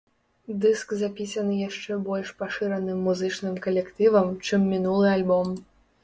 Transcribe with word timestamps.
Дыск 0.61 0.93
запісаны 0.99 1.57
яшчэ 1.57 1.97
больш 2.07 2.31
пашыраным 2.39 3.03
музычным 3.07 3.59
калектывам, 3.67 4.31
чым 4.49 4.65
мінулы 4.73 5.07
альбом. 5.17 5.53